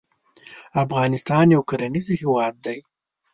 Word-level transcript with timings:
افغانستان 0.83 1.45
یو 1.55 1.61
کرنیز 1.69 2.07
هیواد 2.21 2.53
دی 2.65 2.79